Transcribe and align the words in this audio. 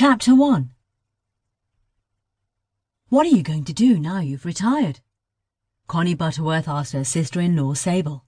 Chapter 0.00 0.32
1 0.32 0.70
What 3.08 3.26
are 3.26 3.36
you 3.36 3.42
going 3.42 3.64
to 3.64 3.72
do 3.72 3.98
now 3.98 4.20
you've 4.20 4.44
retired? 4.44 5.00
Connie 5.88 6.14
Butterworth 6.14 6.68
asked 6.68 6.92
her 6.92 7.02
sister-in-law 7.02 7.74
Sable. 7.74 8.24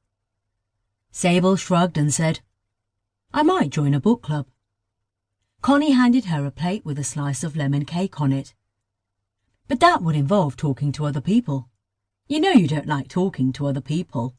Sable 1.13 1.55
shrugged 1.55 1.97
and 1.97 2.13
said, 2.13 2.41
I 3.33 3.45
might 3.45 3.71
join 3.71 3.95
a 3.95 4.01
book 4.01 4.21
club. 4.21 4.49
Connie 5.63 5.93
handed 5.93 6.25
her 6.25 6.45
a 6.45 6.51
plate 6.51 6.85
with 6.85 6.99
a 6.99 7.05
slice 7.05 7.45
of 7.45 7.55
lemon 7.55 7.85
cake 7.85 8.21
on 8.21 8.33
it. 8.33 8.53
But 9.69 9.79
that 9.79 10.03
would 10.03 10.17
involve 10.17 10.57
talking 10.57 10.91
to 10.91 11.07
other 11.07 11.21
people. 11.21 11.69
You 12.27 12.41
know 12.41 12.51
you 12.51 12.67
don't 12.67 12.89
like 12.89 13.07
talking 13.07 13.53
to 13.53 13.69
other 13.69 13.81
people. 13.81 14.35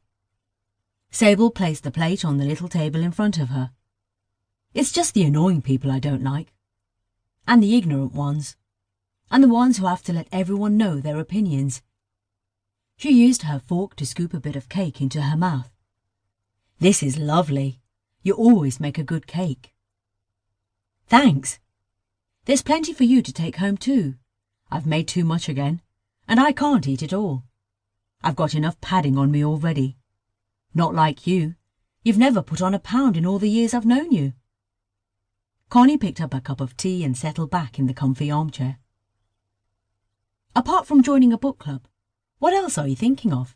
Sable 1.11 1.49
placed 1.49 1.85
the 1.85 1.91
plate 1.91 2.25
on 2.25 2.35
the 2.35 2.45
little 2.45 2.67
table 2.67 2.99
in 2.99 3.13
front 3.13 3.39
of 3.39 3.47
her. 3.47 3.71
It's 4.73 4.91
just 4.91 5.13
the 5.13 5.23
annoying 5.23 5.61
people 5.61 5.91
I 5.91 5.99
don't 5.99 6.23
like. 6.23 6.51
And 7.47 7.61
the 7.61 7.75
ignorant 7.75 8.13
ones. 8.13 8.55
And 9.29 9.43
the 9.43 9.47
ones 9.47 9.77
who 9.77 9.85
have 9.85 10.03
to 10.03 10.13
let 10.13 10.27
everyone 10.31 10.77
know 10.77 10.99
their 10.99 11.19
opinions. 11.19 11.81
She 12.97 13.11
used 13.11 13.43
her 13.43 13.59
fork 13.59 13.95
to 13.95 14.05
scoop 14.05 14.33
a 14.33 14.39
bit 14.39 14.55
of 14.55 14.69
cake 14.69 15.01
into 15.01 15.21
her 15.21 15.37
mouth. 15.37 15.71
This 16.79 17.01
is 17.01 17.17
lovely. 17.17 17.79
You 18.23 18.33
always 18.33 18.79
make 18.79 18.97
a 18.97 19.03
good 19.03 19.25
cake. 19.25 19.73
Thanks. 21.07 21.59
There's 22.45 22.61
plenty 22.61 22.93
for 22.93 23.03
you 23.03 23.21
to 23.21 23.33
take 23.33 23.57
home 23.57 23.77
too. 23.77 24.15
I've 24.69 24.85
made 24.85 25.07
too 25.07 25.23
much 25.23 25.49
again, 25.49 25.81
and 26.27 26.39
I 26.39 26.51
can't 26.51 26.87
eat 26.87 27.03
it 27.03 27.13
all. 27.13 27.43
I've 28.23 28.35
got 28.35 28.55
enough 28.55 28.79
padding 28.81 29.17
on 29.17 29.31
me 29.31 29.43
already. 29.43 29.97
Not 30.73 30.95
like 30.95 31.27
you. 31.27 31.55
You've 32.03 32.17
never 32.17 32.41
put 32.41 32.61
on 32.61 32.73
a 32.73 32.79
pound 32.79 33.17
in 33.17 33.25
all 33.25 33.39
the 33.39 33.49
years 33.49 33.73
I've 33.73 33.85
known 33.85 34.11
you. 34.11 34.33
Connie 35.71 35.97
picked 35.97 36.19
up 36.19 36.33
a 36.33 36.41
cup 36.41 36.59
of 36.59 36.75
tea 36.75 37.01
and 37.05 37.15
settled 37.15 37.49
back 37.49 37.79
in 37.79 37.87
the 37.87 37.93
comfy 37.93 38.29
armchair. 38.29 38.77
Apart 40.53 40.85
from 40.85 41.01
joining 41.01 41.31
a 41.31 41.37
book 41.37 41.59
club, 41.59 41.87
what 42.39 42.53
else 42.53 42.77
are 42.77 42.89
you 42.89 42.95
thinking 42.97 43.31
of? 43.31 43.55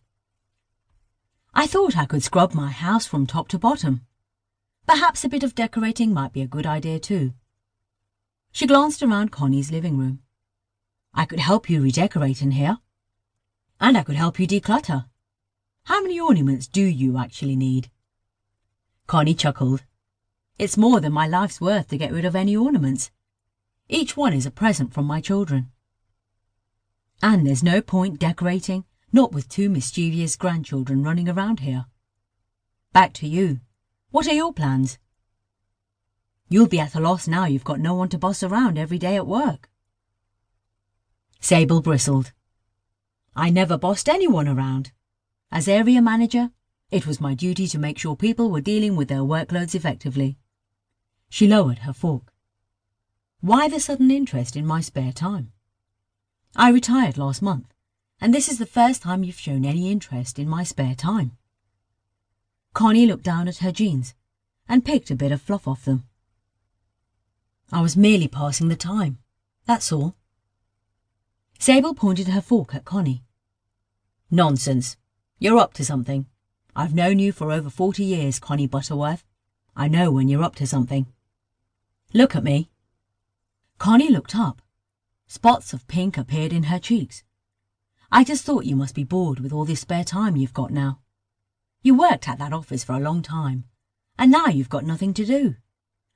I 1.53 1.67
thought 1.67 1.97
I 1.97 2.05
could 2.05 2.23
scrub 2.23 2.53
my 2.53 2.71
house 2.71 3.05
from 3.05 3.27
top 3.27 3.49
to 3.49 3.59
bottom. 3.59 4.05
Perhaps 4.87 5.25
a 5.25 5.29
bit 5.29 5.43
of 5.43 5.55
decorating 5.55 6.13
might 6.13 6.31
be 6.31 6.41
a 6.41 6.47
good 6.47 6.65
idea 6.65 6.99
too. 6.99 7.33
She 8.53 8.65
glanced 8.65 9.03
around 9.03 9.33
Connie's 9.33 9.69
living 9.69 9.97
room. 9.97 10.21
I 11.13 11.25
could 11.25 11.39
help 11.39 11.69
you 11.69 11.81
redecorate 11.81 12.41
in 12.41 12.51
here. 12.51 12.77
And 13.81 13.97
I 13.97 14.03
could 14.03 14.15
help 14.15 14.39
you 14.39 14.47
declutter. 14.47 15.07
How 15.83 16.01
many 16.01 16.17
ornaments 16.17 16.67
do 16.67 16.81
you 16.81 17.17
actually 17.17 17.57
need? 17.57 17.91
Connie 19.05 19.35
chuckled. 19.35 19.83
It's 20.57 20.77
more 20.77 21.01
than 21.01 21.11
my 21.11 21.27
life's 21.27 21.59
worth 21.59 21.89
to 21.89 21.97
get 21.97 22.13
rid 22.13 22.23
of 22.23 22.35
any 22.35 22.55
ornaments. 22.55 23.11
Each 23.89 24.15
one 24.15 24.31
is 24.33 24.45
a 24.45 24.51
present 24.51 24.93
from 24.93 25.05
my 25.05 25.19
children. 25.19 25.71
And 27.21 27.45
there's 27.45 27.63
no 27.63 27.81
point 27.81 28.19
decorating, 28.19 28.85
not 29.11 29.33
with 29.33 29.49
two 29.49 29.69
mischievous 29.69 30.37
grandchildren 30.37 31.03
running 31.03 31.27
around 31.27 31.59
here. 31.59 31.87
Back 32.93 33.11
to 33.15 33.27
you. 33.27 33.59
What 34.11 34.27
are 34.27 34.33
your 34.33 34.53
plans? 34.53 34.97
You'll 36.47 36.67
be 36.67 36.79
at 36.79 36.95
a 36.95 37.01
loss 37.01 37.27
now 37.27 37.45
you've 37.45 37.65
got 37.65 37.81
no 37.81 37.93
one 37.93 38.07
to 38.09 38.17
boss 38.17 38.41
around 38.41 38.77
every 38.77 38.97
day 38.97 39.17
at 39.17 39.27
work. 39.27 39.69
Sable 41.41 41.81
bristled. 41.81 42.31
I 43.35 43.49
never 43.49 43.77
bossed 43.77 44.07
anyone 44.07 44.47
around. 44.47 44.93
As 45.51 45.67
area 45.67 46.01
manager, 46.01 46.51
it 46.91 47.05
was 47.05 47.19
my 47.19 47.33
duty 47.33 47.67
to 47.67 47.77
make 47.77 47.97
sure 47.97 48.15
people 48.15 48.49
were 48.49 48.61
dealing 48.61 48.95
with 48.95 49.09
their 49.09 49.19
workloads 49.19 49.75
effectively. 49.75 50.37
She 51.29 51.47
lowered 51.47 51.79
her 51.79 51.93
fork. 51.93 52.31
Why 53.41 53.67
the 53.67 53.79
sudden 53.79 54.09
interest 54.09 54.55
in 54.55 54.65
my 54.65 54.81
spare 54.81 55.11
time? 55.11 55.51
I 56.55 56.69
retired 56.69 57.17
last 57.17 57.41
month, 57.41 57.73
and 58.21 58.33
this 58.33 58.47
is 58.47 58.57
the 58.57 58.65
first 58.65 59.01
time 59.01 59.23
you've 59.23 59.39
shown 59.39 59.65
any 59.65 59.91
interest 59.91 60.39
in 60.39 60.47
my 60.47 60.63
spare 60.63 60.95
time. 60.95 61.37
Connie 62.73 63.05
looked 63.05 63.23
down 63.23 63.47
at 63.47 63.57
her 63.57 63.71
jeans 63.71 64.15
and 64.67 64.85
picked 64.85 65.11
a 65.11 65.15
bit 65.15 65.31
of 65.31 65.41
fluff 65.41 65.67
off 65.67 65.85
them. 65.85 66.05
I 67.71 67.81
was 67.81 67.97
merely 67.97 68.27
passing 68.27 68.67
the 68.67 68.75
time, 68.75 69.19
that's 69.65 69.91
all. 69.91 70.15
Sable 71.59 71.93
pointed 71.93 72.27
her 72.27 72.41
fork 72.41 72.75
at 72.75 72.85
Connie. 72.85 73.23
Nonsense. 74.31 74.97
You're 75.39 75.57
up 75.57 75.73
to 75.73 75.85
something. 75.85 76.25
I've 76.75 76.95
known 76.95 77.19
you 77.19 77.31
for 77.31 77.51
over 77.51 77.69
forty 77.69 78.03
years, 78.03 78.39
Connie 78.39 78.67
Butterworth. 78.67 79.23
I 79.75 79.87
know 79.87 80.11
when 80.11 80.27
you're 80.27 80.43
up 80.43 80.55
to 80.55 80.67
something. 80.67 81.07
Look 82.13 82.35
at 82.35 82.43
me. 82.43 82.69
Connie 83.77 84.09
looked 84.09 84.35
up. 84.35 84.61
Spots 85.27 85.73
of 85.73 85.87
pink 85.87 86.17
appeared 86.17 86.53
in 86.53 86.63
her 86.63 86.79
cheeks. 86.79 87.23
I 88.11 88.23
just 88.23 88.45
thought 88.45 88.65
you 88.65 88.75
must 88.75 88.95
be 88.95 89.03
bored 89.03 89.39
with 89.39 89.51
all 89.51 89.65
this 89.65 89.81
spare 89.81 90.03
time 90.03 90.37
you've 90.37 90.53
got 90.53 90.71
now. 90.71 90.99
You 91.81 91.95
worked 91.95 92.29
at 92.29 92.39
that 92.39 92.53
office 92.53 92.83
for 92.83 92.93
a 92.93 92.99
long 92.99 93.21
time, 93.21 93.65
and 94.17 94.31
now 94.31 94.47
you've 94.47 94.69
got 94.69 94.85
nothing 94.85 95.13
to 95.15 95.25
do. 95.25 95.55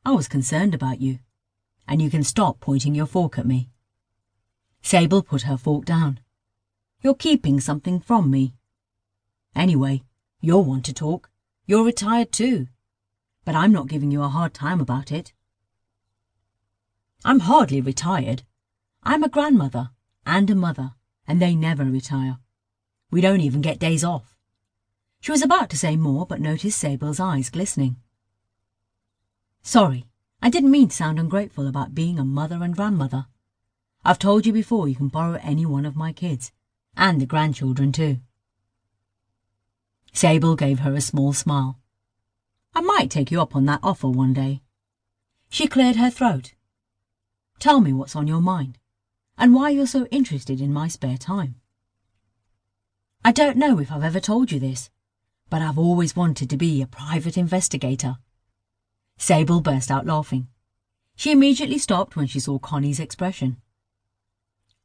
I 0.05 0.11
was 0.11 0.27
concerned 0.27 0.73
about 0.73 1.01
you, 1.01 1.19
and 1.87 2.01
you 2.01 2.09
can 2.09 2.23
stop 2.23 2.59
pointing 2.59 2.95
your 2.95 3.05
fork 3.05 3.37
at 3.37 3.45
me. 3.45 3.69
Sable 4.81 5.21
put 5.21 5.41
her 5.43 5.57
fork 5.57 5.85
down. 5.85 6.19
You're 7.01 7.15
keeping 7.15 7.59
something 7.59 7.99
from 7.99 8.31
me. 8.31 8.53
Anyway, 9.55 10.03
you'll 10.39 10.63
want 10.63 10.85
to 10.85 10.93
talk. 10.93 11.29
You're 11.65 11.83
retired 11.83 12.31
too. 12.31 12.67
But 13.43 13.55
I'm 13.55 13.71
not 13.71 13.87
giving 13.87 14.11
you 14.11 14.21
a 14.21 14.29
hard 14.29 14.53
time 14.53 14.79
about 14.79 15.11
it. 15.11 15.33
I'm 17.25 17.41
hardly 17.41 17.81
retired. 17.81 18.43
I'm 19.03 19.23
a 19.23 19.29
grandmother 19.29 19.91
and 20.25 20.49
a 20.49 20.55
mother, 20.55 20.91
and 21.27 21.41
they 21.41 21.55
never 21.55 21.83
retire. 21.83 22.39
We 23.11 23.21
don't 23.21 23.41
even 23.41 23.61
get 23.61 23.79
days 23.79 24.03
off. 24.03 24.37
She 25.19 25.31
was 25.31 25.41
about 25.41 25.69
to 25.71 25.77
say 25.77 25.97
more, 25.97 26.25
but 26.25 26.39
noticed 26.39 26.79
Sable's 26.79 27.19
eyes 27.19 27.49
glistening. 27.49 27.97
Sorry, 29.61 30.07
I 30.41 30.49
didn't 30.49 30.71
mean 30.71 30.87
to 30.89 30.95
sound 30.95 31.19
ungrateful 31.19 31.67
about 31.67 31.93
being 31.93 32.17
a 32.17 32.23
mother 32.23 32.63
and 32.63 32.75
grandmother. 32.75 33.25
I've 34.05 34.19
told 34.19 34.45
you 34.45 34.53
before 34.53 34.87
you 34.87 34.95
can 34.95 35.09
borrow 35.09 35.37
any 35.41 35.65
one 35.65 35.85
of 35.85 35.97
my 35.97 36.13
kids, 36.13 36.53
and 36.95 37.19
the 37.19 37.25
grandchildren 37.25 37.91
too. 37.91 38.19
Sable 40.13 40.55
gave 40.55 40.79
her 40.79 40.93
a 40.93 41.01
small 41.01 41.33
smile. 41.33 41.79
I 42.73 42.81
might 42.81 43.11
take 43.11 43.29
you 43.29 43.41
up 43.41 43.55
on 43.55 43.65
that 43.65 43.81
offer 43.83 44.07
one 44.07 44.33
day. 44.33 44.61
She 45.49 45.67
cleared 45.67 45.97
her 45.97 46.09
throat. 46.09 46.53
Tell 47.59 47.81
me 47.81 47.91
what's 47.91 48.15
on 48.15 48.25
your 48.25 48.39
mind, 48.39 48.77
and 49.37 49.53
why 49.53 49.69
you're 49.69 49.85
so 49.85 50.05
interested 50.07 50.61
in 50.61 50.71
my 50.71 50.87
spare 50.87 51.17
time. 51.17 51.55
I 53.23 53.33
don't 53.33 53.57
know 53.57 53.79
if 53.79 53.91
I've 53.91 54.03
ever 54.03 54.21
told 54.21 54.49
you 54.49 54.61
this, 54.61 54.89
but 55.49 55.61
I've 55.61 55.77
always 55.77 56.15
wanted 56.15 56.49
to 56.49 56.57
be 56.57 56.81
a 56.81 56.87
private 56.87 57.37
investigator. 57.37 58.17
Sable 59.17 59.59
burst 59.59 59.91
out 59.91 60.05
laughing. 60.05 60.47
She 61.17 61.33
immediately 61.33 61.77
stopped 61.77 62.15
when 62.15 62.27
she 62.27 62.39
saw 62.39 62.59
Connie's 62.59 62.99
expression. 62.99 63.57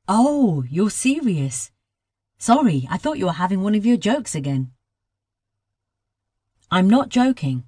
Oh, 0.09 0.65
you're 0.69 0.91
serious. 0.91 1.71
Sorry, 2.39 2.89
I 2.91 2.97
thought 2.97 3.19
you 3.19 3.27
were 3.27 3.33
having 3.33 3.63
one 3.63 3.77
of 3.77 3.87
your 3.87 3.97
jokes 3.97 4.35
again. 4.35 4.73
I'm 6.73 6.91
not 6.91 7.09
joking. 7.09 7.63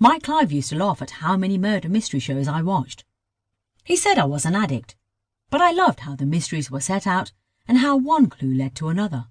Mike 0.00 0.24
Clive 0.24 0.50
used 0.50 0.70
to 0.70 0.76
laugh 0.76 1.00
at 1.00 1.22
how 1.22 1.36
many 1.36 1.58
murder 1.58 1.88
mystery 1.88 2.18
shows 2.18 2.48
I 2.48 2.60
watched. 2.60 3.04
He 3.84 3.96
said 3.96 4.18
I 4.18 4.24
was 4.24 4.44
an 4.44 4.54
addict, 4.54 4.96
but 5.50 5.60
I 5.60 5.72
loved 5.72 6.00
how 6.00 6.14
the 6.14 6.26
mysteries 6.26 6.70
were 6.70 6.80
set 6.80 7.06
out 7.06 7.32
and 7.66 7.78
how 7.78 7.96
one 7.96 8.28
clue 8.28 8.54
led 8.54 8.74
to 8.76 8.88
another, 8.88 9.26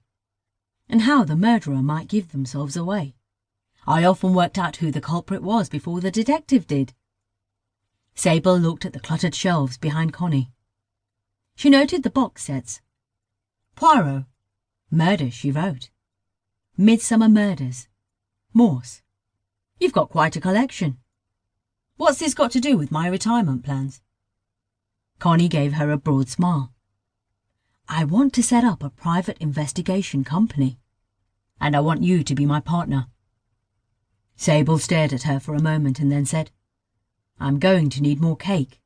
and 0.90 1.04
how 1.04 1.24
the 1.24 1.36
murderer 1.36 1.82
might 1.82 2.08
give 2.08 2.32
themselves 2.32 2.76
away. 2.76 3.16
I 3.88 4.04
often 4.04 4.34
worked 4.34 4.58
out 4.58 4.78
who 4.78 4.92
the 4.92 5.02
culprit 5.02 5.42
was 5.42 5.70
before 5.70 6.02
the 6.02 6.12
detective 6.12 6.68
did. 6.68 6.94
Sable 8.14 8.58
looked 8.58 8.86
at 8.86 8.94
the 8.94 9.00
cluttered 9.00 9.34
shelves 9.34 9.78
behind 9.78 10.14
Connie. 10.14 10.52
She 11.56 11.70
noted 11.70 12.04
the 12.04 12.10
box 12.10 12.44
sets. 12.44 12.82
Poirot. 13.76 14.26
Murder, 14.92 15.32
she 15.32 15.52
wrote. 15.52 15.90
Midsomer 16.78 17.32
Murders. 17.32 17.88
Morse. 18.54 19.02
You've 19.80 19.94
got 19.94 20.10
quite 20.10 20.36
a 20.36 20.42
collection. 20.42 20.98
What's 21.96 22.20
this 22.20 22.34
got 22.34 22.52
to 22.52 22.60
do 22.60 22.78
with 22.78 22.92
my 22.92 23.08
retirement 23.08 23.64
plans? 23.64 24.02
Connie 25.22 25.48
gave 25.48 25.74
her 25.74 25.92
a 25.92 26.00
broad 26.00 26.30
smile. 26.30 26.74
I 27.88 28.06
want 28.06 28.34
to 28.34 28.42
set 28.42 28.64
up 28.64 28.82
a 28.82 28.90
private 28.90 29.38
investigation 29.38 30.24
company, 30.24 30.80
and 31.60 31.76
I 31.76 31.80
want 31.80 32.02
you 32.02 32.24
to 32.24 32.34
be 32.34 32.48
my 32.48 32.60
partner. 32.60 33.06
Sable 34.36 34.80
stared 34.80 35.14
at 35.14 35.22
her 35.30 35.40
for 35.40 35.54
a 35.54 35.62
moment 35.62 36.00
and 36.00 36.12
then 36.12 36.26
said, 36.26 36.50
I'm 37.40 37.60
going 37.60 37.92
to 37.92 38.02
need 38.02 38.20
more 38.20 38.36
cake. 38.36 38.82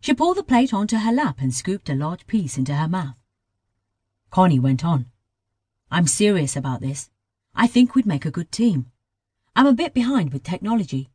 She 0.00 0.14
pulled 0.14 0.38
the 0.38 0.42
plate 0.42 0.72
onto 0.72 0.96
her 0.96 1.12
lap 1.12 1.36
and 1.38 1.52
scooped 1.52 1.90
a 1.90 1.94
large 1.94 2.26
piece 2.26 2.56
into 2.56 2.74
her 2.74 2.88
mouth. 2.88 3.16
Connie 4.30 4.58
went 4.58 4.86
on. 4.86 5.10
I'm 5.90 6.06
serious 6.06 6.56
about 6.56 6.80
this. 6.80 7.10
I 7.54 7.66
think 7.66 7.94
we'd 7.94 8.06
make 8.06 8.24
a 8.24 8.30
good 8.30 8.50
team. 8.50 8.86
I'm 9.54 9.66
a 9.66 9.74
bit 9.74 9.92
behind 9.92 10.32
with 10.32 10.44
technology, 10.44 11.10